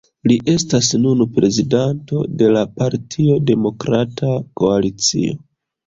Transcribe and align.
Li 0.29 0.35
estas 0.53 0.87
nun 1.01 1.21
prezidanto 1.35 2.23
de 2.41 2.49
la 2.57 2.65
partio 2.81 3.39
Demokrata 3.53 4.35
Koalicio. 4.63 5.43